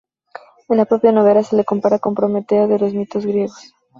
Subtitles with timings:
[0.69, 3.75] En la propia novela, se le compara con Prometeo de los mitos griegos.